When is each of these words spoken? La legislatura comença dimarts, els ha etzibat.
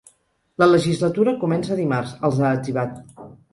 La 0.63 0.67
legislatura 0.71 1.35
comença 1.45 1.79
dimarts, 1.83 2.17
els 2.31 2.43
ha 2.49 2.57
etzibat. 2.61 3.01